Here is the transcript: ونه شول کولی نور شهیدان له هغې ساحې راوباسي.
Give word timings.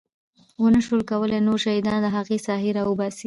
ونه 0.63 0.79
شول 0.85 1.01
کولی 1.11 1.39
نور 1.47 1.59
شهیدان 1.65 1.97
له 2.05 2.09
هغې 2.17 2.37
ساحې 2.47 2.69
راوباسي. 2.77 3.19